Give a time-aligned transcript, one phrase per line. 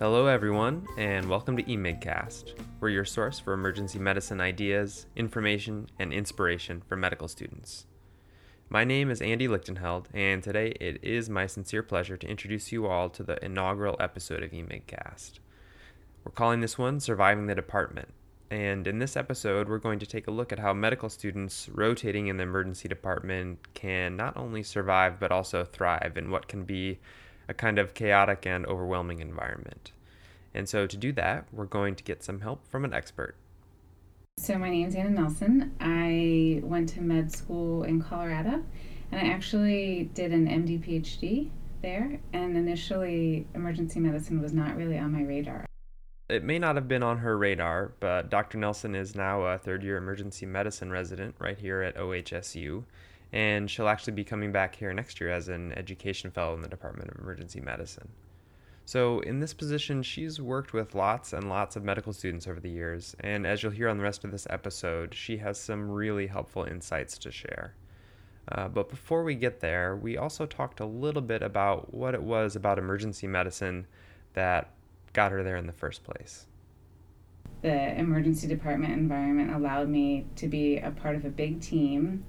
[0.00, 2.58] Hello, everyone, and welcome to eMigCast.
[2.80, 7.84] We're your source for emergency medicine ideas, information, and inspiration for medical students.
[8.70, 12.86] My name is Andy Lichtenheld, and today it is my sincere pleasure to introduce you
[12.86, 15.32] all to the inaugural episode of eMigCast.
[16.24, 18.08] We're calling this one Surviving the Department,
[18.50, 22.28] and in this episode, we're going to take a look at how medical students rotating
[22.28, 27.00] in the emergency department can not only survive but also thrive in what can be
[27.50, 29.90] a kind of chaotic and overwhelming environment.
[30.54, 33.34] And so, to do that, we're going to get some help from an expert.
[34.38, 35.74] So, my name is Anna Nelson.
[35.80, 38.64] I went to med school in Colorado
[39.12, 41.50] and I actually did an MD PhD
[41.82, 42.20] there.
[42.32, 45.66] And initially, emergency medicine was not really on my radar.
[46.28, 48.58] It may not have been on her radar, but Dr.
[48.58, 52.84] Nelson is now a third year emergency medicine resident right here at OHSU
[53.32, 56.68] and she'll actually be coming back here next year as an education fellow in the
[56.68, 58.08] Department of Emergency Medicine.
[58.86, 62.70] So, in this position, she's worked with lots and lots of medical students over the
[62.70, 66.26] years, and as you'll hear on the rest of this episode, she has some really
[66.26, 67.74] helpful insights to share.
[68.50, 72.22] Uh, but before we get there, we also talked a little bit about what it
[72.22, 73.86] was about emergency medicine
[74.32, 74.72] that
[75.12, 76.46] got her there in the first place.
[77.62, 82.24] The emergency department environment allowed me to be a part of a big team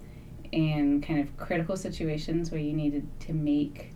[0.51, 3.93] in kind of critical situations where you needed to make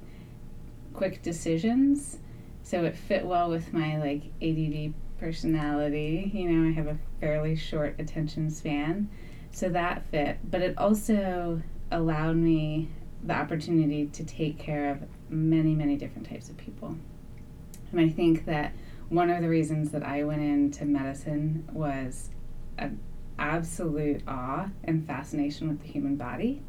[0.93, 2.17] quick decisions.
[2.63, 6.31] So it fit well with my like ADD personality.
[6.33, 9.09] You know, I have a fairly short attention span.
[9.51, 10.39] So that fit.
[10.49, 11.61] But it also
[11.91, 12.89] allowed me
[13.23, 16.95] the opportunity to take care of many, many different types of people.
[17.91, 18.73] And I think that
[19.09, 22.29] one of the reasons that I went into medicine was
[22.77, 22.89] a
[23.37, 26.61] absolute awe and fascination with the human body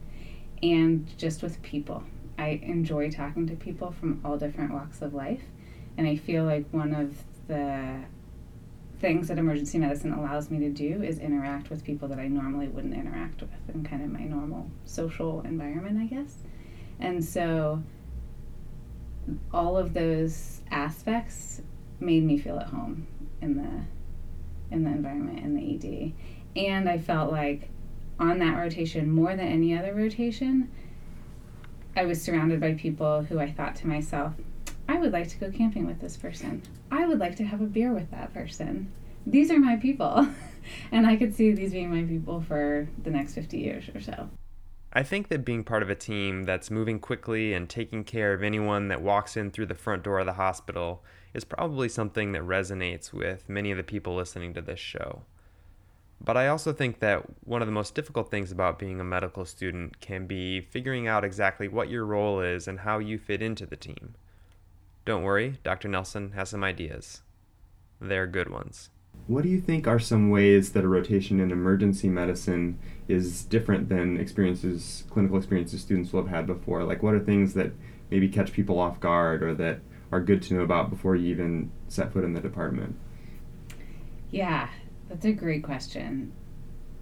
[0.63, 2.03] and just with people.
[2.39, 5.43] I enjoy talking to people from all different walks of life,
[5.97, 7.17] and I feel like one of
[7.49, 8.05] the
[8.99, 12.69] things that emergency medicine allows me to do is interact with people that I normally
[12.69, 16.39] wouldn't interact with in kind of my normal social environment, I guess.
[16.99, 17.83] And so
[19.53, 21.61] all of those aspects
[22.01, 23.07] made me feel at home
[23.41, 26.13] in the in the environment in the ED
[26.57, 27.69] and I felt like
[28.19, 30.71] on that rotation, more than any other rotation,
[31.95, 34.33] I was surrounded by people who I thought to myself,
[34.89, 36.63] I would like to go camping with this person.
[36.91, 38.93] I would like to have a beer with that person.
[39.27, 40.29] These are my people.
[40.93, 44.29] and I could see these being my people for the next 50 years or so.
[44.93, 48.43] I think that being part of a team that's moving quickly and taking care of
[48.43, 52.43] anyone that walks in through the front door of the hospital is probably something that
[52.43, 55.23] resonates with many of the people listening to this show.
[56.21, 59.45] But I also think that one of the most difficult things about being a medical
[59.45, 63.67] student can be figuring out exactly what your role is and how you fit into
[63.67, 64.15] the team.
[65.05, 65.89] Don't worry, Dr.
[65.89, 67.23] Nelson has some ideas.
[68.01, 68.91] They're good ones.
[69.27, 72.79] What do you think are some ways that a rotation in emergency medicine
[73.09, 76.85] is different than experiences, clinical experiences students will have had before?
[76.85, 77.73] Like, what are things that
[78.11, 79.81] maybe catch people off guard or that
[80.13, 82.97] are good to know about before you even set foot in the department?
[84.31, 84.69] Yeah,
[85.09, 86.33] that's a great question.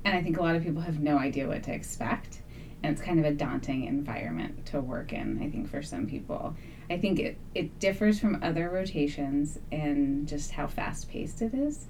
[0.05, 2.43] And I think a lot of people have no idea what to expect.
[2.83, 6.55] And it's kind of a daunting environment to work in, I think, for some people.
[6.91, 11.87] I think it, it differs from other rotations in just how fast paced it is.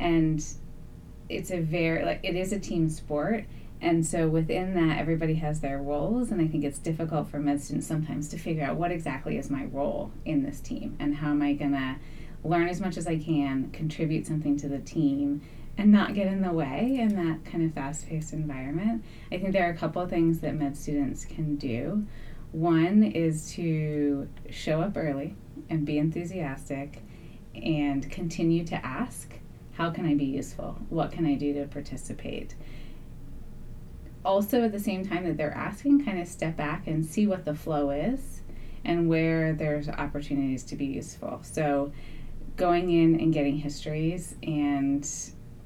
[0.00, 0.42] And
[1.28, 3.44] it's a very, like, it is a team sport.
[3.82, 6.30] And so within that, everybody has their roles.
[6.30, 9.50] And I think it's difficult for med students sometimes to figure out what exactly is
[9.50, 11.96] my role in this team and how am I going to
[12.42, 15.42] learn as much as I can, contribute something to the team,
[15.78, 19.04] and not get in the way in that kind of fast paced environment.
[19.30, 22.04] I think there are a couple things that med students can do.
[22.50, 25.36] One is to show up early
[25.70, 27.02] and be enthusiastic
[27.54, 29.38] and continue to ask,
[29.74, 30.78] How can I be useful?
[30.88, 32.56] What can I do to participate?
[34.24, 37.44] Also, at the same time that they're asking, kind of step back and see what
[37.44, 38.42] the flow is
[38.84, 41.40] and where there's opportunities to be useful.
[41.44, 41.92] So,
[42.56, 45.08] going in and getting histories and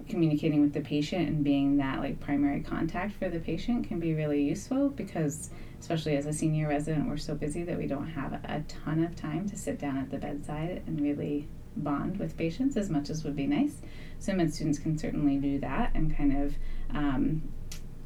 [0.08, 4.14] communicating with the patient and being that like primary contact for the patient can be
[4.14, 5.50] really useful because
[5.80, 9.14] especially as a senior resident we're so busy that we don't have a ton of
[9.16, 13.24] time to sit down at the bedside and really bond with patients as much as
[13.24, 13.80] would be nice.
[14.18, 16.54] So med students can certainly do that and kind of
[16.90, 17.42] um,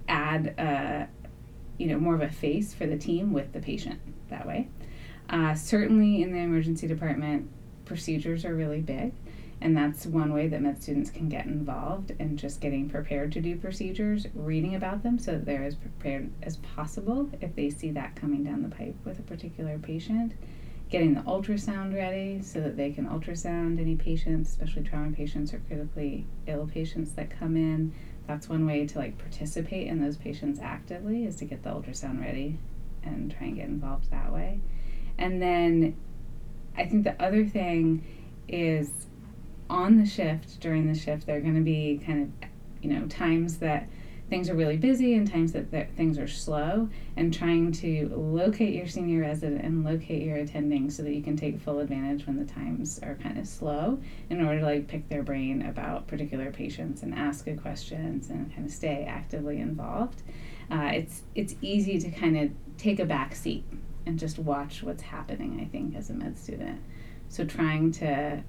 [0.09, 1.09] add a,
[1.79, 4.01] you know more of a face for the team with the patient
[4.31, 4.69] that way.
[5.29, 7.51] Uh, certainly in the emergency department
[7.85, 9.13] procedures are really big
[9.61, 13.41] and that's one way that med students can get involved in just getting prepared to
[13.41, 17.91] do procedures, reading about them so that they're as prepared as possible if they see
[17.93, 20.33] that coming down the pipe with a particular patient.
[20.89, 25.59] getting the ultrasound ready so that they can ultrasound any patients, especially trauma patients or
[25.67, 27.93] critically ill patients that come in.
[28.27, 32.21] That's one way to like participate in those patients actively is to get the ultrasound
[32.21, 32.59] ready
[33.03, 34.61] and try and get involved that way.
[35.19, 35.97] And then
[36.77, 38.05] I think the other thing
[38.49, 38.91] is
[39.69, 42.49] on the shift during the shift there are going to be kind of
[42.83, 43.89] you know times that
[44.29, 48.87] things are really busy and times that things are slow and trying to locate your
[48.87, 52.53] senior resident and locate your attending so that you can take full advantage when the
[52.53, 53.99] times are kind of slow
[54.29, 58.53] in order to like pick their brain about particular patients and ask good questions and
[58.53, 60.23] kind of stay actively involved.
[60.71, 63.65] Uh, it's it's easy to kind of take a back seat
[64.07, 66.81] and just watch what's happening i think as a med student.
[67.29, 68.43] So trying to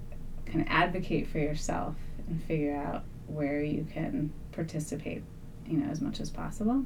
[0.48, 1.96] kind of advocate for yourself
[2.28, 5.24] and figure out where you can participate
[5.66, 6.84] you know as much as possible.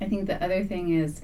[0.00, 1.20] I think the other thing is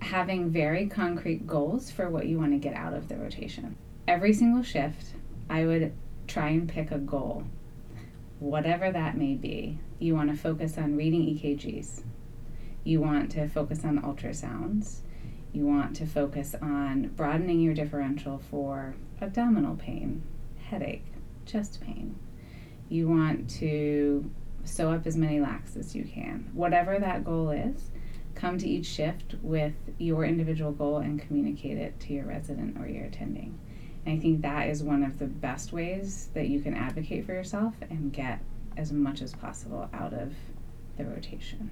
[0.00, 3.76] having very concrete goals for what you want to get out of the rotation.
[4.08, 5.06] Every single shift
[5.50, 5.92] i would
[6.28, 7.44] try and pick a goal
[8.38, 9.78] whatever that may be.
[9.98, 12.02] You want to focus on reading ekgs
[12.84, 14.98] you want to focus on ultrasounds.
[15.52, 20.22] You want to focus on broadening your differential for abdominal pain
[20.68, 21.04] headache
[21.46, 22.14] chest pain
[22.92, 24.30] you want to
[24.64, 26.50] sew up as many lacs as you can.
[26.52, 27.90] Whatever that goal is,
[28.34, 32.86] come to each shift with your individual goal and communicate it to your resident or
[32.86, 33.58] your attending.
[34.04, 37.32] And I think that is one of the best ways that you can advocate for
[37.32, 38.40] yourself and get
[38.76, 40.32] as much as possible out of
[40.96, 41.70] the rotation.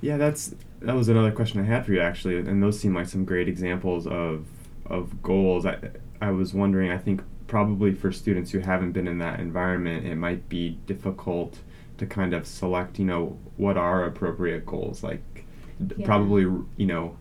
[0.00, 3.06] Yeah, that's that was another question I had for you actually, and those seem like
[3.06, 4.46] some great examples of
[4.86, 5.66] of goals.
[5.66, 5.78] I
[6.20, 10.16] I was wondering, I think probably for students who haven't been in that environment, it
[10.16, 11.58] might be difficult
[11.98, 15.02] to kind of select, you know, what are appropriate goals.
[15.02, 15.44] Like,
[15.96, 16.06] yeah.
[16.06, 17.16] probably, you know,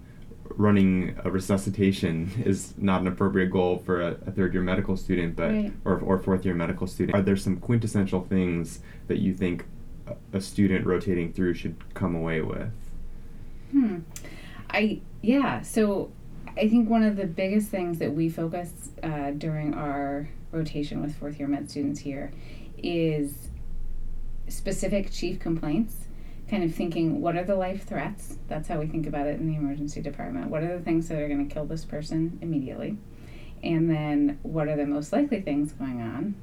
[0.58, 5.36] running a resuscitation is not an appropriate goal for a, a third year medical student,
[5.36, 5.74] but right.
[5.84, 7.16] or, or fourth year medical student.
[7.18, 9.66] Are there some quintessential things that you think
[10.08, 12.72] a, a student rotating through should come away with?
[13.72, 14.00] Hmm.
[14.70, 15.62] I yeah.
[15.62, 16.12] So
[16.58, 21.16] I think one of the biggest things that we focus uh, during our rotation with
[21.16, 22.32] fourth year med students here
[22.78, 23.50] is
[24.50, 26.08] specific chief complaints,
[26.50, 28.38] kind of thinking what are the life threats?
[28.50, 30.50] That's how we think about it in the emergency department.
[30.50, 32.98] What are the things that are going to kill this person immediately?
[33.64, 36.36] And then what are the most likely things going on?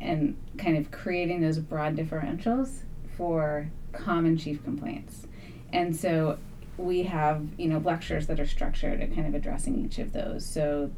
[0.00, 2.80] And kind of creating those broad differentials
[3.16, 5.28] for common chief complaints.
[5.72, 6.38] And so
[6.82, 10.44] we have you know lectures that are structured at kind of addressing each of those.
[10.44, 10.90] So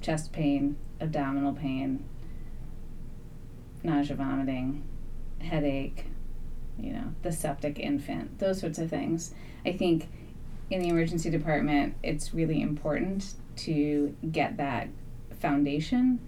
[0.00, 2.04] chest pain, abdominal pain,
[3.82, 4.84] nausea, vomiting,
[5.40, 6.06] headache,
[6.78, 9.34] you know, the septic infant, those sorts of things.
[9.64, 10.08] I think
[10.70, 14.88] in the emergency department, it's really important to get that
[15.40, 16.20] foundation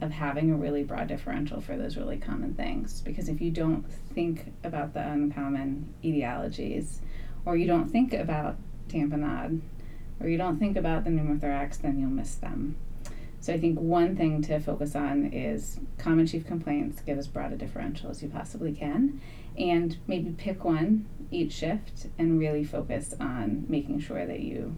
[0.00, 3.00] of having a really broad differential for those really common things.
[3.00, 3.84] Because if you don't
[4.14, 6.98] think about the uncommon etiologies,
[7.44, 8.56] or you don't think about
[8.88, 9.60] tamponade,
[10.20, 12.76] or you don't think about the pneumothorax, then you'll miss them.
[13.40, 17.52] So I think one thing to focus on is common chief complaints, get as broad
[17.52, 19.20] a differential as you possibly can,
[19.58, 24.74] and maybe pick one each shift and really focus on making sure that you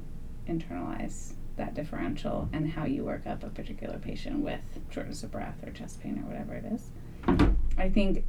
[0.49, 5.63] internalize that differential and how you work up a particular patient with shortness of breath
[5.65, 6.91] or chest pain or whatever it is.
[7.79, 8.25] I think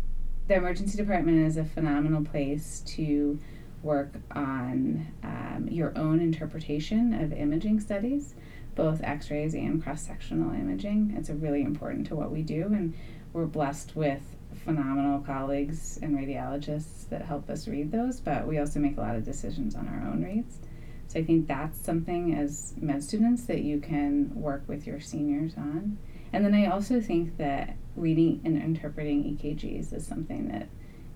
[0.47, 3.39] the emergency department is a phenomenal place to
[3.83, 8.35] work on um, your own interpretation of imaging studies,
[8.75, 11.13] both x rays and cross sectional imaging.
[11.17, 12.93] It's really important to what we do, and
[13.33, 14.21] we're blessed with
[14.63, 19.15] phenomenal colleagues and radiologists that help us read those, but we also make a lot
[19.15, 20.59] of decisions on our own reads.
[21.07, 25.55] So I think that's something as med students that you can work with your seniors
[25.55, 25.97] on.
[26.33, 30.67] And then I also think that reading and interpreting EKGs is something that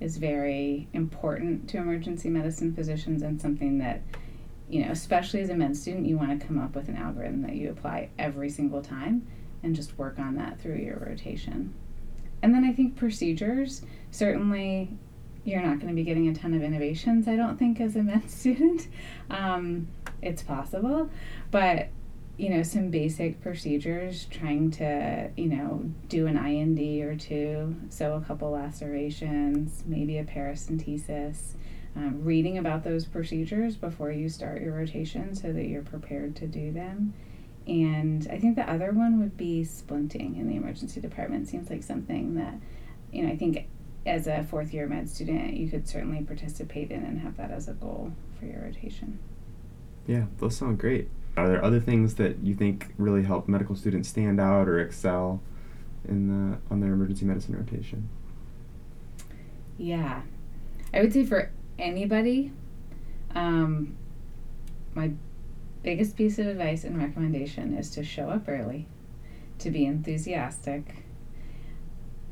[0.01, 4.01] is very important to emergency medicine physicians and something that
[4.67, 7.43] you know especially as a med student you want to come up with an algorithm
[7.43, 9.25] that you apply every single time
[9.63, 11.74] and just work on that through your rotation.
[12.41, 14.89] And then i think procedures certainly
[15.43, 18.03] you're not going to be getting a ton of intubations i don't think as a
[18.03, 18.88] med student.
[19.29, 19.88] Um,
[20.22, 21.10] it's possible
[21.51, 21.89] but
[22.41, 28.15] you know, some basic procedures, trying to, you know, do an I&D or two, sew
[28.15, 31.53] a couple lacerations, maybe a paracentesis,
[31.95, 36.48] um, reading about those procedures before you start your rotation so that you're prepared to
[36.48, 37.13] do them.
[37.67, 41.48] And I think the other one would be splinting in the emergency department.
[41.48, 42.55] Seems like something that,
[43.12, 43.67] you know, I think
[44.07, 47.67] as a fourth year med student, you could certainly participate in and have that as
[47.67, 49.19] a goal for your rotation.
[50.07, 51.07] Yeah, those sound great.
[51.38, 55.41] Are there other things that you think really help medical students stand out or excel
[56.07, 58.09] in the on their emergency medicine rotation?
[59.77, 60.21] Yeah,
[60.93, 62.51] I would say for anybody,
[63.33, 63.95] um,
[64.93, 65.11] my
[65.83, 68.88] biggest piece of advice and recommendation is to show up early,
[69.59, 71.03] to be enthusiastic,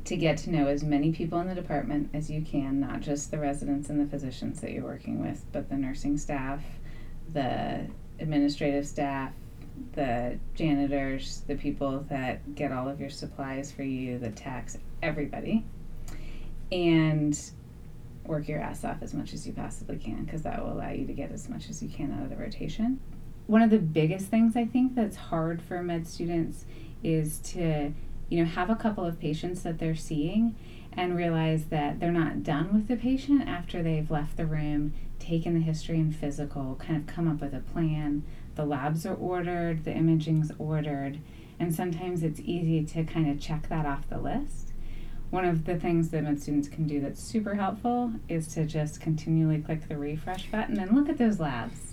[0.04, 3.30] to get to know as many people in the department as you can, not just
[3.30, 6.62] the residents and the physicians that you're working with, but the nursing staff,
[7.32, 7.86] the
[8.20, 9.32] administrative staff,
[9.94, 15.64] the janitors, the people that get all of your supplies for you, the tax, everybody.
[16.70, 17.38] And
[18.24, 21.06] work your ass off as much as you possibly can because that will allow you
[21.06, 23.00] to get as much as you can out of the rotation.
[23.46, 26.64] One of the biggest things I think that's hard for med students
[27.02, 27.92] is to,
[28.28, 30.54] you know, have a couple of patients that they're seeing
[30.92, 35.54] and realize that they're not done with the patient after they've left the room, taken
[35.54, 38.24] the history and physical, kind of come up with a plan.
[38.56, 41.18] The labs are ordered, the imaging's ordered,
[41.58, 44.70] and sometimes it's easy to kind of check that off the list
[45.30, 49.00] one of the things that med students can do that's super helpful is to just
[49.00, 51.89] continually click the refresh button and look at those labs.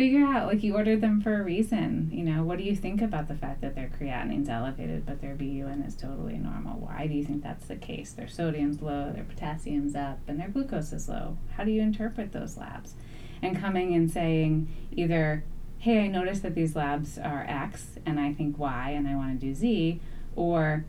[0.00, 2.08] Figure out, like, you ordered them for a reason.
[2.10, 5.34] You know, what do you think about the fact that their creatinine's elevated but their
[5.34, 6.80] BUN is totally normal?
[6.80, 8.12] Why do you think that's the case?
[8.12, 11.36] Their sodium's low, their potassium's up, and their glucose is low.
[11.54, 12.94] How do you interpret those labs?
[13.42, 15.44] And coming and saying either,
[15.80, 19.38] hey, I noticed that these labs are X and I think Y and I want
[19.38, 20.00] to do Z,
[20.34, 20.86] or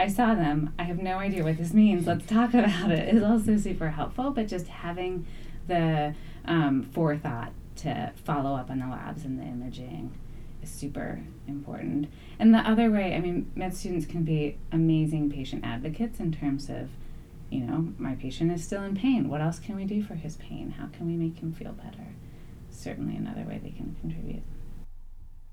[0.00, 0.74] I saw them.
[0.80, 2.08] I have no idea what this means.
[2.08, 3.14] Let's talk about it.
[3.14, 5.28] Is also super helpful, but just having
[5.68, 7.52] the um, forethought
[7.82, 10.12] to follow up on the labs and the imaging
[10.62, 12.08] is super important.
[12.38, 16.68] And the other way, I mean, med students can be amazing patient advocates in terms
[16.68, 16.90] of,
[17.50, 19.28] you know, my patient is still in pain.
[19.28, 20.70] What else can we do for his pain?
[20.78, 22.06] How can we make him feel better?
[22.70, 24.42] Certainly another way they can contribute.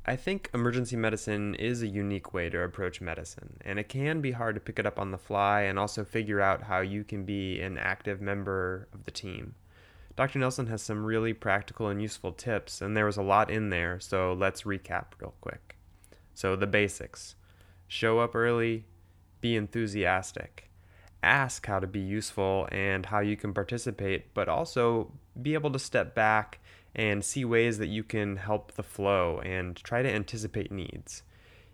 [0.05, 4.31] I think emergency medicine is a unique way to approach medicine, and it can be
[4.31, 7.25] hard to pick it up on the fly and also figure out how you can
[7.25, 9.55] be an active member of the team.
[10.19, 10.39] Dr.
[10.39, 14.01] Nelson has some really practical and useful tips, and there was a lot in there,
[14.01, 15.77] so let's recap real quick.
[16.33, 17.35] So, the basics
[17.87, 18.83] show up early,
[19.39, 20.69] be enthusiastic,
[21.23, 25.79] ask how to be useful and how you can participate, but also be able to
[25.79, 26.59] step back
[26.93, 31.23] and see ways that you can help the flow and try to anticipate needs.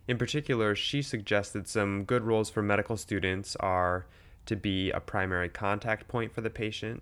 [0.08, 4.06] In particular, she suggested some good roles for medical students are
[4.46, 7.02] to be a primary contact point for the patient,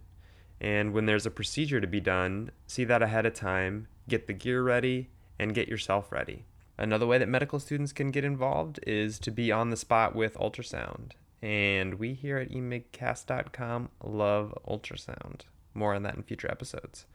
[0.63, 4.34] and when there's a procedure to be done, see that ahead of time, get the
[4.34, 6.46] gear ready, and get yourself ready.
[6.77, 10.34] Another way that medical students can get involved is to be on the spot with
[10.36, 11.12] ultrasound.
[11.41, 15.41] And we here at emigcast.com love ultrasound.
[15.75, 17.05] More on that in future episodes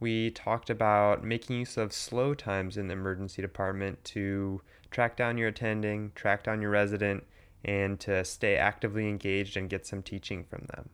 [0.00, 5.38] we talked about making use of slow times in the emergency department to track down
[5.38, 7.24] your attending, track down your resident,
[7.64, 10.90] and to stay actively engaged and get some teaching from them.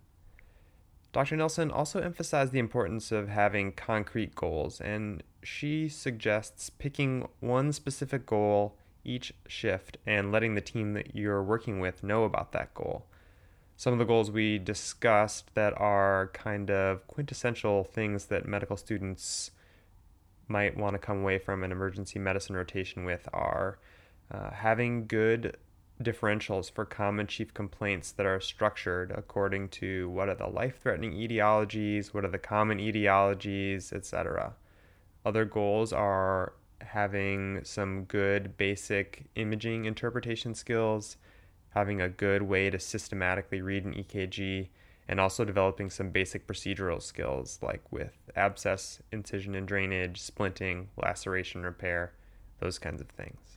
[1.13, 1.37] Dr.
[1.37, 8.25] Nelson also emphasized the importance of having concrete goals, and she suggests picking one specific
[8.25, 13.07] goal each shift and letting the team that you're working with know about that goal
[13.83, 19.51] some of the goals we discussed that are kind of quintessential things that medical students
[20.47, 23.79] might want to come away from an emergency medicine rotation with are
[24.31, 25.57] uh, having good
[26.03, 31.13] differentials for common chief complaints that are structured according to what are the life threatening
[31.13, 34.55] etiologies, what are the common etiologies, etc.
[35.25, 41.17] Other goals are having some good basic imaging interpretation skills,
[41.71, 44.69] having a good way to systematically read an EKG,
[45.09, 51.63] and also developing some basic procedural skills like with abscess, incision and drainage, splinting, laceration
[51.63, 52.13] repair,
[52.61, 53.52] those kinds of things.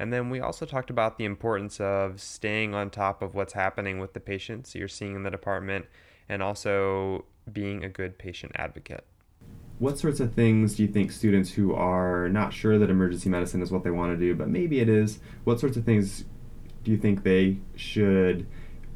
[0.00, 3.98] And then we also talked about the importance of staying on top of what's happening
[3.98, 5.84] with the patients you're seeing in the department
[6.26, 9.04] and also being a good patient advocate.
[9.78, 13.60] What sorts of things do you think students who are not sure that emergency medicine
[13.60, 16.24] is what they want to do, but maybe it is, what sorts of things
[16.82, 18.46] do you think they should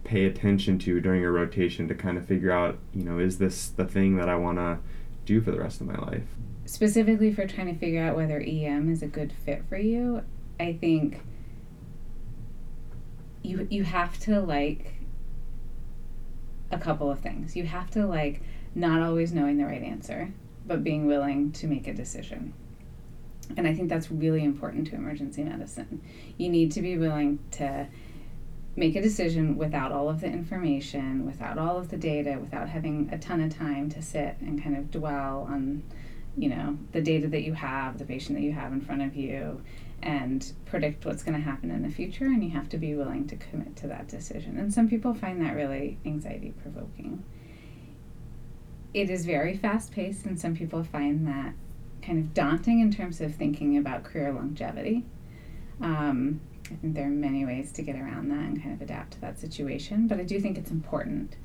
[0.04, 3.68] pay attention to during a rotation to kind of figure out, you know, is this
[3.68, 4.78] the thing that I want to
[5.26, 6.24] do for the rest of my life?
[6.64, 10.22] Specifically for trying to figure out whether EM is a good fit for you,
[10.58, 11.20] I think
[13.42, 14.94] you you have to like
[16.70, 17.56] a couple of things.
[17.56, 18.40] You have to like
[18.74, 20.32] not always knowing the right answer,
[20.66, 22.54] but being willing to make a decision.
[23.56, 26.00] And I think that's really important to emergency medicine.
[26.38, 27.86] You need to be willing to
[28.74, 33.08] make a decision without all of the information, without all of the data, without having
[33.12, 35.82] a ton of time to sit and kind of dwell on
[36.36, 39.14] you know, the data that you have, the patient that you have in front of
[39.14, 39.62] you,
[40.04, 42.26] and predict what's going to happen in the future.
[42.26, 44.58] And you have to be willing to commit to that decision.
[44.58, 47.24] And some people find that really anxiety provoking.
[48.92, 51.54] It is very fast paced, and some people find that
[52.02, 55.04] kind of daunting in terms of thinking about career longevity.
[55.80, 59.14] Um, I think there are many ways to get around that and kind of adapt
[59.14, 61.36] to that situation, but I do think it's important.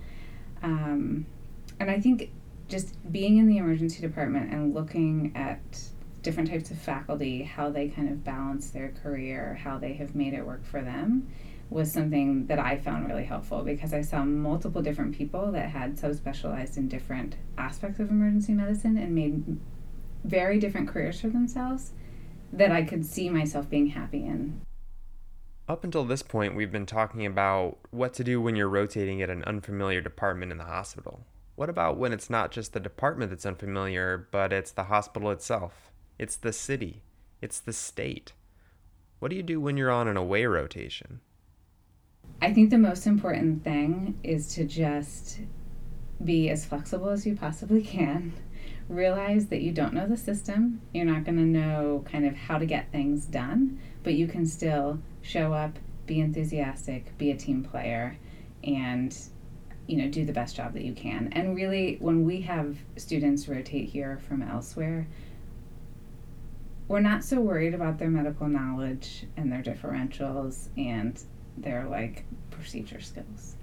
[0.61, 1.25] Um,
[1.79, 2.29] and I think
[2.67, 5.88] just being in the emergency department and looking at
[6.21, 10.33] different types of faculty, how they kind of balance their career, how they have made
[10.33, 11.27] it work for them,
[11.69, 15.97] was something that I found really helpful because I saw multiple different people that had
[15.97, 19.59] subspecialized in different aspects of emergency medicine and made
[20.23, 21.91] very different careers for themselves
[22.51, 24.61] that I could see myself being happy in.
[25.67, 29.29] Up until this point, we've been talking about what to do when you're rotating at
[29.29, 31.27] an unfamiliar department in the hospital.
[31.55, 35.91] What about when it's not just the department that's unfamiliar, but it's the hospital itself?
[36.19, 37.01] It's the city.
[37.41, 38.33] It's the state.
[39.19, 41.21] What do you do when you're on an away rotation?
[42.41, 45.39] I think the most important thing is to just
[46.23, 48.33] be as flexible as you possibly can
[48.89, 50.81] realize that you don't know the system.
[50.93, 54.45] You're not going to know kind of how to get things done, but you can
[54.45, 58.17] still show up, be enthusiastic, be a team player,
[58.63, 59.15] and
[59.87, 61.29] you know do the best job that you can.
[61.33, 65.07] And really, when we have students rotate here from elsewhere,
[66.89, 71.21] we're not so worried about their medical knowledge and their differentials and
[71.55, 73.55] their like procedure skills.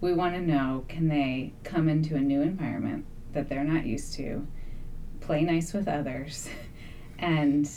[0.00, 4.14] We want to know can they come into a new environment that they're not used
[4.14, 4.46] to
[5.20, 6.48] play nice with others,
[7.18, 7.70] and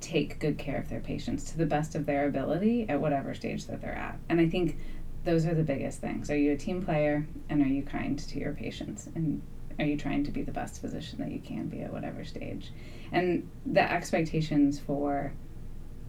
[0.00, 3.66] take good care of their patients to the best of their ability at whatever stage
[3.66, 4.18] that they're at.
[4.28, 4.76] And I think
[5.24, 6.30] those are the biggest things.
[6.30, 9.08] Are you a team player and are you kind to your patients?
[9.14, 9.42] And
[9.78, 12.72] are you trying to be the best physician that you can be at whatever stage?
[13.12, 15.32] And the expectations for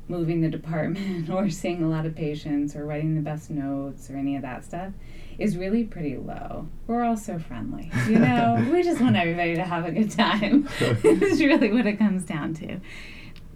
[0.07, 4.15] moving the department or seeing a lot of patients or writing the best notes or
[4.17, 4.93] any of that stuff
[5.37, 6.67] is really pretty low.
[6.87, 8.67] We're all so friendly, you know.
[8.71, 10.67] we just want everybody to have a good time.
[11.03, 12.79] is really what it comes down to.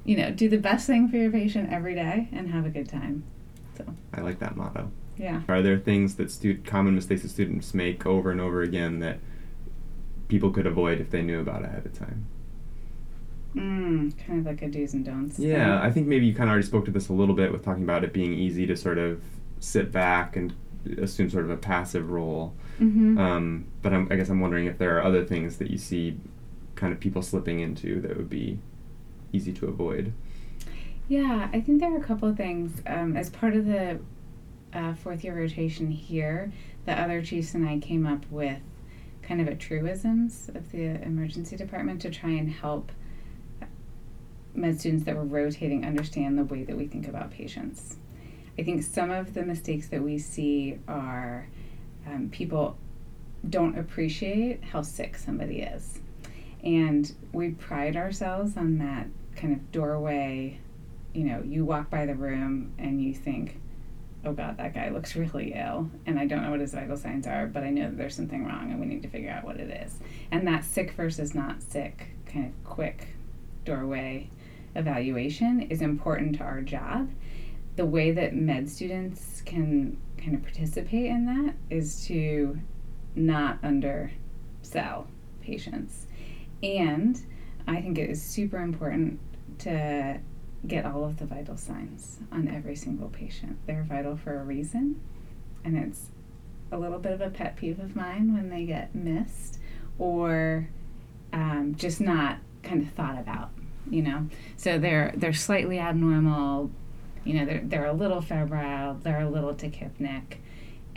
[0.04, 2.90] You know, do the best thing for your patient every day and have a good
[2.90, 3.24] time.
[3.78, 4.92] So I like that motto.
[5.18, 5.42] Yeah.
[5.48, 9.20] Are there things that stu- common mistakes that students make over and over again that
[10.32, 12.26] people could avoid if they knew about ahead of time?
[13.54, 15.38] Mm, kind of like a do's and don'ts.
[15.38, 15.90] Yeah, thing.
[15.90, 17.84] I think maybe you kind of already spoke to this a little bit with talking
[17.84, 19.22] about it being easy to sort of
[19.60, 20.54] sit back and
[20.98, 22.56] assume sort of a passive role.
[22.80, 23.18] Mm-hmm.
[23.18, 26.18] Um, but I'm, I guess I'm wondering if there are other things that you see
[26.76, 28.58] kind of people slipping into that would be
[29.34, 30.14] easy to avoid.
[31.10, 32.82] Yeah, I think there are a couple of things.
[32.88, 34.00] Um, as part of the
[34.74, 36.54] uh, fourth year rotation here,
[36.86, 38.60] the other chiefs and I came up with
[39.32, 42.92] kind of a truisms of the emergency department to try and help
[44.54, 47.96] med students that were rotating understand the way that we think about patients.
[48.60, 51.48] I think some of the mistakes that we see are
[52.06, 52.76] um, people
[53.50, 56.00] don't appreciate how sick somebody is.
[56.62, 60.60] And we pride ourselves on that kind of doorway.
[61.14, 63.61] You know, you walk by the room and you think,
[64.26, 65.90] oh God, that guy looks really ill.
[66.06, 68.46] And I don't know what his vital signs are, but I know that there's something
[68.46, 69.98] wrong and we need to figure out what it is.
[70.32, 73.08] And that sick versus not sick kind of quick
[73.66, 74.30] doorway
[74.76, 77.10] evaluation is important to our job
[77.76, 82.60] the way that med students can kind of participate in that is to
[83.16, 85.08] not undersell
[85.42, 86.08] patients.
[86.62, 87.20] And
[87.68, 89.20] I think it is super important
[89.60, 90.20] to
[90.68, 93.58] get all of the vital signs on every single patient.
[93.66, 95.02] They're vital for a reason,
[95.64, 96.08] and it's
[96.72, 99.60] a little bit of a pet peeve of mine when they get missed
[100.00, 100.70] or
[101.34, 103.50] um, just not kind of thought about.
[103.90, 106.70] You know, so they're they're slightly abnormal,
[107.24, 110.38] you know, they're, they're a little febrile, they're a little tachypneic,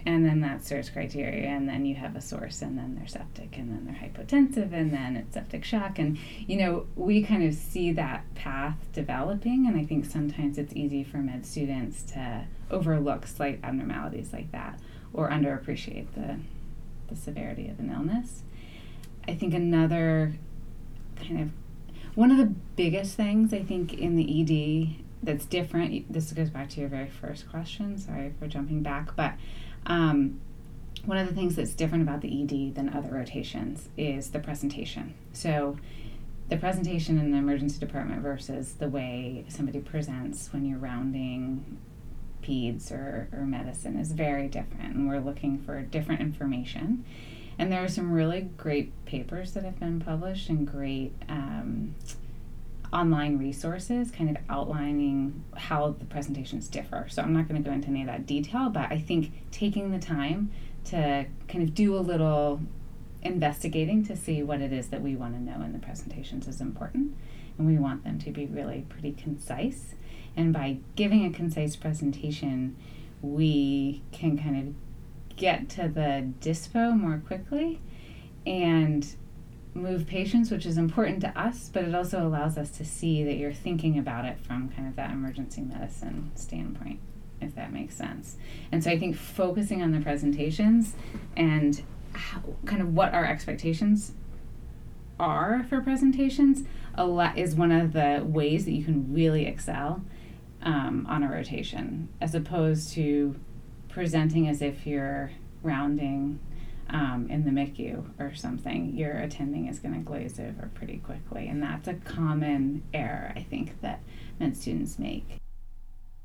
[0.06, 3.56] and then that SIRS criteria, and then you have a source, and then they're septic,
[3.56, 5.98] and then they're hypotensive, and then it's septic shock.
[5.98, 10.74] And, you know, we kind of see that path developing, and I think sometimes it's
[10.74, 14.78] easy for med students to overlook slight abnormalities like that
[15.12, 16.38] or underappreciate the,
[17.08, 18.42] the severity of an illness.
[19.26, 20.34] I think another
[21.16, 21.50] kind of
[22.14, 26.12] one of the biggest things I think in the ED that's different.
[26.12, 27.98] This goes back to your very first question.
[27.98, 29.34] Sorry for jumping back, but
[29.86, 30.40] um,
[31.04, 35.14] one of the things that's different about the ED than other rotations is the presentation.
[35.32, 35.76] So,
[36.48, 41.78] the presentation in the emergency department versus the way somebody presents when you're rounding
[42.42, 47.04] peds or, or medicine is very different, and we're looking for different information.
[47.58, 51.94] And there are some really great papers that have been published and great um,
[52.94, 57.06] online resources kind of outlining how the presentations differ.
[57.10, 59.90] So I'm not going to go into any of that detail, but I think taking
[59.90, 60.50] the time
[60.86, 62.60] to kind of do a little
[63.22, 66.60] investigating to see what it is that we want to know in the presentations is
[66.60, 67.16] important.
[67.58, 69.94] And we want them to be really pretty concise.
[70.36, 72.76] And by giving a concise presentation,
[73.22, 77.80] we can kind of get to the dispo more quickly
[78.46, 79.06] and
[79.74, 83.34] move patients, which is important to us, but it also allows us to see that
[83.34, 87.00] you're thinking about it from kind of that emergency medicine standpoint,
[87.40, 88.36] if that makes sense.
[88.70, 90.94] And so I think focusing on the presentations
[91.36, 91.82] and
[92.12, 94.12] how, kind of what our expectations
[95.18, 100.02] are for presentations a lot is one of the ways that you can really excel
[100.62, 103.34] um, on a rotation, as opposed to
[103.88, 105.30] presenting as if you're
[105.62, 106.38] rounding
[106.90, 111.48] um, in the MICU or something, your attending is going to glaze over pretty quickly.
[111.48, 114.02] And that's a common error, I think, that
[114.38, 115.38] med students make.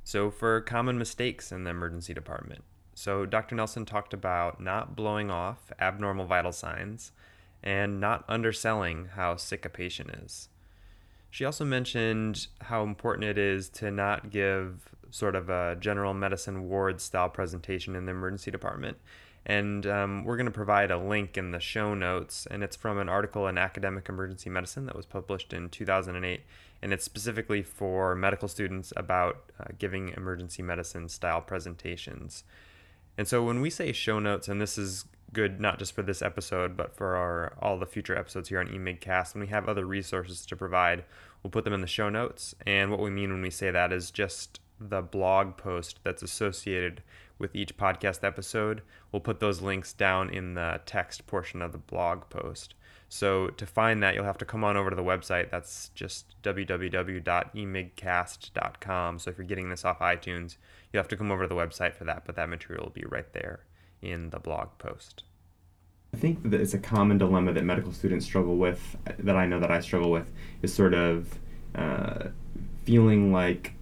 [0.03, 2.63] So, for common mistakes in the emergency department,
[2.95, 3.55] so Dr.
[3.55, 7.11] Nelson talked about not blowing off abnormal vital signs
[7.63, 10.49] and not underselling how sick a patient is.
[11.29, 16.69] She also mentioned how important it is to not give sort of a general medicine
[16.69, 18.97] ward style presentation in the emergency department
[19.45, 22.45] and um, we're going to provide a link in the show notes.
[22.49, 26.41] And it's from an article in Academic Emergency Medicine that was published in 2008.
[26.81, 32.43] And it's specifically for medical students about uh, giving emergency medicine style presentations.
[33.17, 36.21] And so when we say show notes, and this is good not just for this
[36.21, 39.85] episode, but for our all the future episodes here on eMigCast, when we have other
[39.85, 41.03] resources to provide,
[41.43, 42.55] we'll put them in the show notes.
[42.65, 47.03] And what we mean when we say that is just the blog post that's associated
[47.37, 48.81] with each podcast episode.
[49.11, 52.73] We'll put those links down in the text portion of the blog post.
[53.07, 55.49] So to find that, you'll have to come on over to the website.
[55.49, 59.19] That's just www.emigcast.com.
[59.19, 60.55] So if you're getting this off iTunes,
[60.91, 63.05] you'll have to come over to the website for that, but that material will be
[63.09, 63.61] right there
[64.01, 65.23] in the blog post.
[66.13, 69.59] I think that it's a common dilemma that medical students struggle with, that I know
[69.59, 71.39] that I struggle with, is sort of
[71.75, 72.29] uh,
[72.83, 73.73] feeling like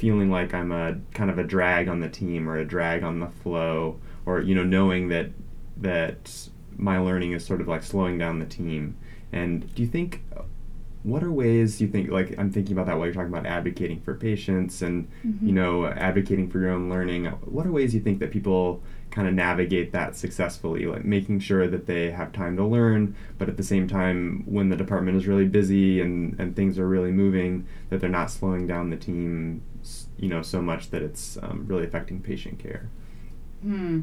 [0.00, 3.20] feeling like I'm a kind of a drag on the team or a drag on
[3.20, 5.30] the flow, or you know, knowing that
[5.76, 8.96] that my learning is sort of like slowing down the team.
[9.32, 10.22] And do you think
[11.02, 14.00] what are ways you think like i'm thinking about that while you're talking about advocating
[14.00, 15.46] for patients and mm-hmm.
[15.46, 19.26] you know advocating for your own learning what are ways you think that people kind
[19.26, 23.56] of navigate that successfully like making sure that they have time to learn but at
[23.56, 27.66] the same time when the department is really busy and and things are really moving
[27.88, 29.62] that they're not slowing down the team
[30.18, 32.88] you know so much that it's um, really affecting patient care
[33.62, 34.02] hmm.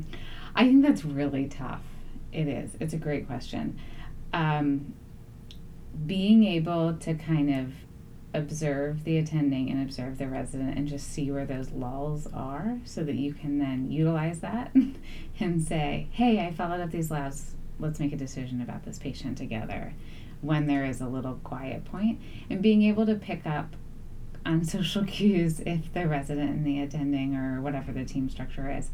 [0.55, 1.83] i think that's really tough
[2.31, 3.79] it is it's a great question
[4.33, 4.93] um,
[6.05, 7.73] being able to kind of
[8.33, 13.03] observe the attending and observe the resident and just see where those lulls are so
[13.03, 14.71] that you can then utilize that
[15.39, 17.55] and say, hey, I followed up these labs.
[17.79, 19.93] Let's make a decision about this patient together
[20.41, 21.83] when there is a little quiet.
[22.49, 23.75] And being able to pick up
[24.47, 28.89] on social cues if the resident and the attending or whatever the team structure is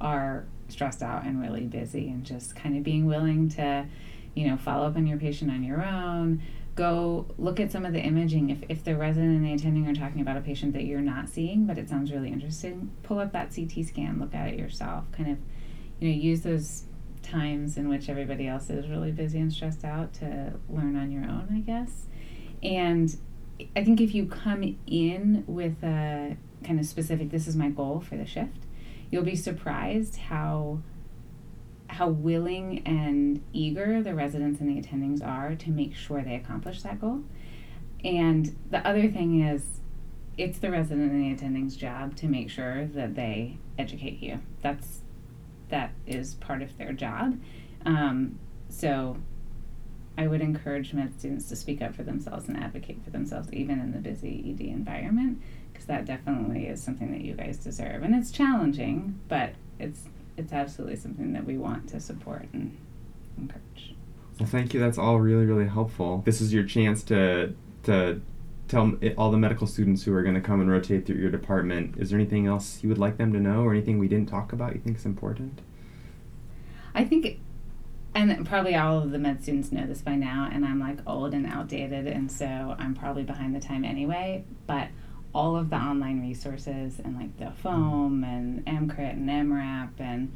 [0.00, 3.86] are stressed out and really busy and just kind of being willing to
[4.34, 6.42] you know follow up on your patient on your own.
[6.76, 8.50] Go look at some of the imaging.
[8.50, 11.28] If, if the resident and the attending are talking about a patient that you're not
[11.28, 15.10] seeing but it sounds really interesting pull up that ct scan look at it yourself
[15.12, 15.38] kind of
[15.98, 16.84] you know use those
[17.22, 21.24] times in which everybody else is really busy and stressed out to learn on your
[21.24, 22.06] own i guess.
[22.62, 23.16] And
[23.76, 28.00] i think if you come in with a kind of specific this is my goal
[28.00, 28.64] for the shift
[29.10, 30.78] you'll be surprised how
[31.88, 36.82] how willing and eager the residents and the attendings are to make sure they accomplish
[36.82, 37.22] that goal.
[38.04, 39.80] And the other thing is,
[40.36, 44.40] it's the resident and the attending's job to make sure that they educate you.
[44.62, 45.00] That's
[45.70, 47.38] that is part of their job.
[47.84, 49.16] Um, so
[50.18, 53.78] I would encourage med students to speak up for themselves and advocate for themselves, even
[53.78, 55.40] in the busy ED environment,
[55.72, 58.02] because that definitely is something that you guys deserve.
[58.02, 62.76] And it's challenging, but it's it's absolutely something that we want to support and
[63.38, 63.94] encourage.
[64.38, 64.80] Well, thank you.
[64.80, 66.22] That's all really, really helpful.
[66.24, 67.54] This is your chance to
[67.84, 68.20] to
[68.66, 71.30] tell eh, all the medical students who are going to come and rotate through your
[71.30, 71.96] department.
[71.96, 74.52] Is there anything else you would like them to know, or anything we didn't talk
[74.52, 75.60] about you think is important?
[76.92, 77.38] I think,
[78.14, 81.34] and probably all of the med students know this by now, and I'm like old
[81.34, 84.44] and outdated, and so I'm probably behind the time anyway.
[84.66, 84.88] But
[85.34, 90.34] all of the online resources and like the foam and EMCrit and EM:RAP and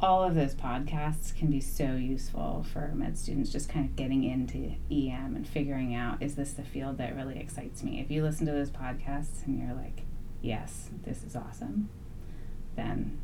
[0.00, 4.22] all of those podcasts can be so useful for med students just kind of getting
[4.22, 8.00] into EM and figuring out is this the field that really excites me?
[8.00, 10.02] If you listen to those podcasts and you're like,
[10.40, 11.88] yes, this is awesome,
[12.76, 13.18] then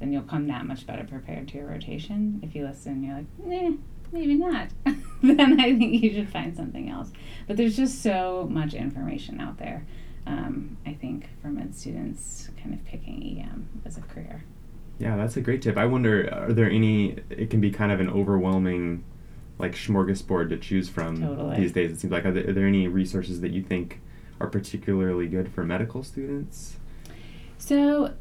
[0.00, 2.40] then you'll come that much better prepared to your rotation.
[2.42, 3.72] If you listen and you're like, eh,
[4.12, 4.68] maybe not,
[5.22, 7.10] then I think you should find something else.
[7.46, 9.86] But there's just so much information out there.
[10.26, 14.44] Um, I think for med students, kind of picking EM as a career.
[14.98, 15.76] Yeah, that's a great tip.
[15.76, 17.16] I wonder, are there any?
[17.30, 19.04] It can be kind of an overwhelming,
[19.58, 21.56] like smorgasbord to choose from Totally.
[21.56, 21.92] these days.
[21.92, 24.00] It seems like are there, are there any resources that you think
[24.40, 26.76] are particularly good for medical students?
[27.58, 28.14] So,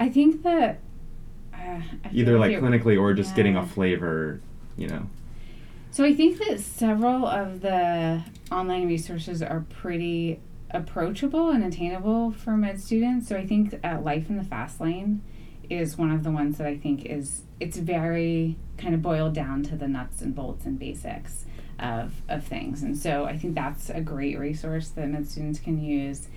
[0.00, 0.80] I think that
[1.52, 1.56] uh,
[2.04, 4.40] I Either like clinically or just getting a flavor,
[4.76, 5.06] you know.
[5.90, 12.56] So I think that several of the online resources are pretty approachable and attainable for
[12.56, 13.28] med students.
[13.28, 15.22] So I think uh, Life in the Fast Lane
[15.68, 19.62] is one of the ones that I think is it's very kind of boiled down
[19.64, 21.44] to the nuts and bolts and basics
[21.78, 22.82] of of things.
[22.82, 26.28] And so I think that's a great resource that med students can use.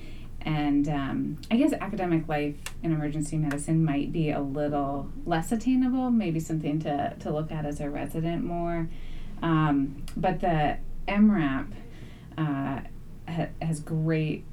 [0.46, 6.12] And um, I guess academic life in emergency medicine might be a little less attainable,
[6.12, 8.90] maybe something to, to look at as a resident more.
[9.42, 10.78] Um, but the
[11.08, 11.68] EM:RAP
[12.38, 12.80] uh,
[13.28, 14.44] ha- has great,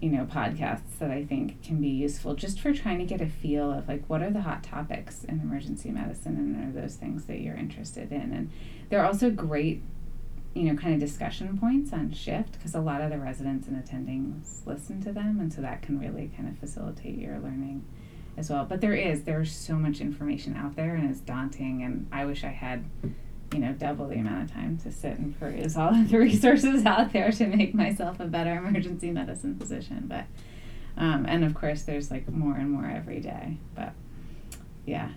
[0.00, 3.26] you know, podcasts that I think can be useful just for trying to get a
[3.26, 7.24] feel of like what are the hot topics in emergency medicine and are those things
[7.26, 8.32] that you're interested in.
[8.32, 8.50] And
[8.90, 9.82] they're also great,
[10.54, 13.82] you know, kind of discussion points on shift because a lot of the residents and
[13.82, 17.84] attendings listen to them, and so that can really kind of facilitate your learning
[18.36, 18.64] as well.
[18.64, 21.82] But there is there's so much information out there, and it's daunting.
[21.82, 22.84] And I wish I had
[23.52, 26.86] you know, double the amount of time to sit and peruse all of the resources
[26.86, 30.04] out there to make myself a better emergency medicine physician.
[30.06, 30.24] But,
[30.96, 33.58] um, and of course, there's like more and more every day.
[33.74, 33.92] But,
[34.86, 35.10] yeah,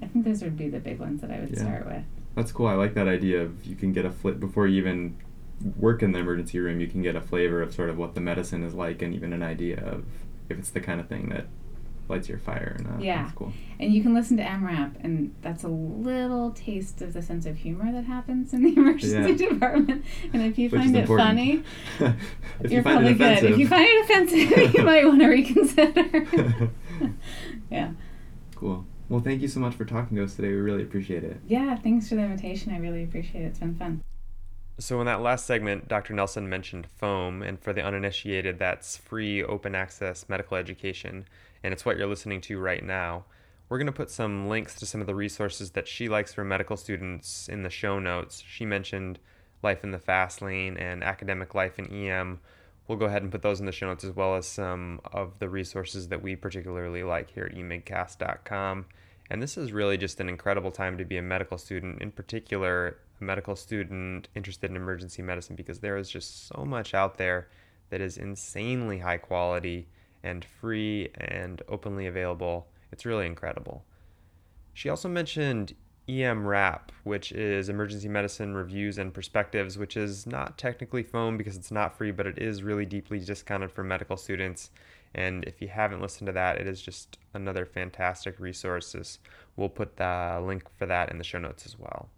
[0.00, 1.58] I think those would be the big ones that I would Yeah.
[1.60, 2.04] start with.
[2.34, 2.66] That's cool.
[2.66, 5.16] I like that idea of you can get a flip before you even
[5.76, 6.80] work in the emergency room.
[6.80, 9.32] You can get a flavor of sort of what the medicine is like, and even
[9.32, 10.04] an idea of
[10.48, 11.46] if it's the kind of thing that
[12.08, 13.00] lights your fire or not.
[13.02, 13.22] Yeah.
[13.22, 13.52] That's cool.
[13.78, 17.56] And you can listen to EM:RAP, and that's a little taste of the sense of
[17.58, 19.14] humor that happens in the emergency
[19.44, 19.48] Yeah.
[19.50, 20.04] department.
[20.32, 21.28] And if you Which find it important.
[21.28, 21.62] funny,
[22.60, 23.44] if you're you probably good.
[23.44, 26.70] If you find it offensive, you might want to reconsider.
[27.70, 27.92] yeah.
[28.56, 28.84] Cool.
[29.12, 30.48] Well, thank you so much for talking to us today.
[30.48, 31.36] We really appreciate it.
[31.46, 32.72] Yeah, thanks for the invitation.
[32.72, 33.48] I really appreciate it.
[33.48, 34.02] It's been fun.
[34.78, 36.14] So, in that last segment, Dr.
[36.14, 41.26] Nelson mentioned FOAM, and for the uninitiated, that's free open access medical education,
[41.62, 43.26] and it's what you're listening to right now.
[43.68, 46.42] We're going to put some links to some of the resources that she likes for
[46.42, 48.42] medical students in the show notes.
[48.48, 49.18] She mentioned
[49.62, 52.40] Life in the Fast Lane and Academic Life in EM.
[52.88, 55.38] We'll go ahead and put those in the show notes as well as some of
[55.38, 58.86] the resources that we particularly like here at emigcast.com.
[59.32, 62.98] And this is really just an incredible time to be a medical student, in particular,
[63.18, 67.48] a medical student interested in emergency medicine, because there is just so much out there
[67.88, 69.88] that is insanely high quality
[70.22, 72.68] and free and openly available.
[72.92, 73.86] It's really incredible.
[74.74, 81.04] She also mentioned EM:RAP, which is Emergency Medicine Reviews and Perspectives, which is not technically
[81.04, 84.68] foam because it's not free, but it is really deeply discounted for medical students.
[85.14, 89.18] And if you haven't listened to that, it is just another fantastic resource.
[89.56, 92.08] We'll put the link for that in the show notes as well.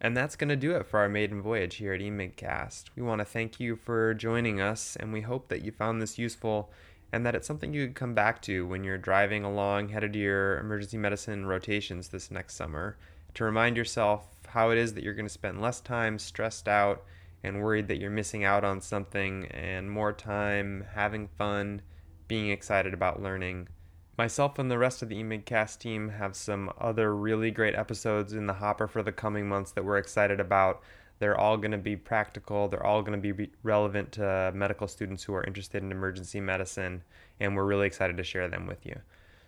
[0.00, 2.84] And that's going to do it for our maiden voyage here at eMigcast.
[2.94, 6.18] We want to thank you for joining us, and we hope that you found this
[6.18, 6.70] useful
[7.12, 10.18] and that it's something you could come back to when you're driving along headed to
[10.18, 12.96] your emergency medicine rotations this next summer
[13.34, 17.04] to remind yourself how it is that you're going to spend less time stressed out
[17.42, 21.82] and worried that you're missing out on something and more time having fun,
[22.28, 23.68] being excited about learning.
[24.16, 28.46] Myself and the rest of the eMigcast team have some other really great episodes in
[28.46, 30.82] the hopper for the coming months that we're excited about.
[31.18, 34.86] They're all going to be practical, they're all going to be re- relevant to medical
[34.88, 37.02] students who are interested in emergency medicine,
[37.40, 39.00] and we're really excited to share them with you.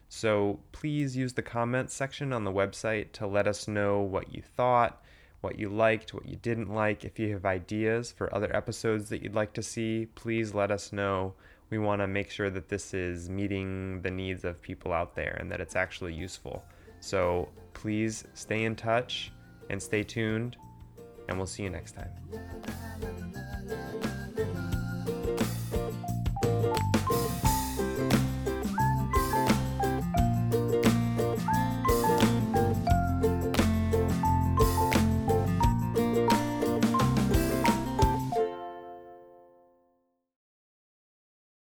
[0.09, 4.43] So please use the comments section on the website to let us know what you
[4.43, 5.03] thought,
[5.41, 7.05] what you liked, what you didn't like.
[7.05, 10.93] If you have ideas for other episodes that you'd like to see, please let us
[10.93, 11.35] know.
[11.71, 15.37] We want to make sure that this is meeting the needs of people out there
[15.41, 16.65] and that it's actually useful.
[17.01, 19.33] So please stay in touch
[19.69, 20.57] and stay tuned,
[21.29, 22.11] and we'll see you next time.